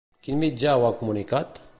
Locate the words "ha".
0.87-0.91